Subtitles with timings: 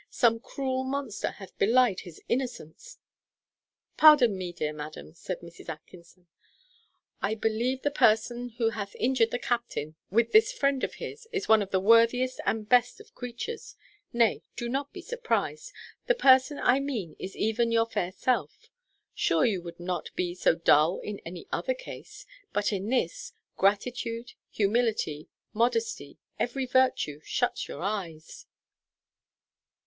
[0.09, 2.97] Some cruel monster hath belied his innocence!"
[3.97, 5.69] "Pardon me, dear madam," said Mrs.
[5.69, 6.25] Atkinson;
[7.21, 11.47] "I believe the person who hath injured the captain with this friend of his is
[11.47, 13.75] one of the worthiest and best of creatures
[14.11, 15.71] nay, do not be surprized;
[16.07, 18.69] the person I mean is even your fair self:
[19.13, 24.33] sure you would not be so dull in any other case; but in this, gratitude,
[24.49, 28.47] humility, modesty, every virtue, shuts your eyes.